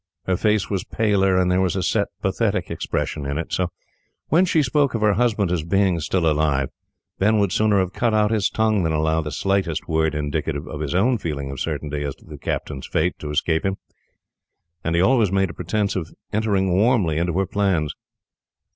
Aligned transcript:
Her 0.25 0.35
face 0.35 0.67
was 0.67 0.83
paler, 0.83 1.37
and 1.37 1.51
there 1.51 1.61
was 1.61 1.75
a 1.75 1.83
set, 1.83 2.07
pathetic 2.23 2.71
expression 2.71 3.23
in 3.27 3.37
it; 3.37 3.53
so, 3.53 3.67
when 4.29 4.45
she 4.45 4.63
spoke 4.63 4.95
of 4.95 5.01
her 5.01 5.13
husband 5.13 5.51
as 5.51 5.61
being 5.63 5.99
still 5.99 6.25
alive, 6.25 6.69
Ben 7.19 7.37
would 7.37 7.51
sooner 7.51 7.77
have 7.77 7.93
cut 7.93 8.11
out 8.11 8.31
his 8.31 8.49
tongue 8.49 8.81
than 8.81 8.93
allow 8.93 9.21
the 9.21 9.29
slightest 9.29 9.87
word, 9.87 10.15
indicative 10.15 10.67
of 10.67 10.79
his 10.79 10.95
own 10.95 11.19
feeling 11.19 11.51
of 11.51 11.59
certainty 11.59 12.03
as 12.03 12.15
to 12.15 12.25
the 12.25 12.39
captain's 12.39 12.87
fate, 12.87 13.19
to 13.19 13.29
escape 13.29 13.63
him; 13.63 13.77
and 14.83 14.95
he 14.95 15.01
always 15.03 15.31
made 15.31 15.51
a 15.51 15.53
pretence 15.53 15.95
of 15.95 16.09
entering 16.33 16.73
warmly 16.75 17.19
into 17.19 17.37
her 17.37 17.45
plans. 17.45 17.93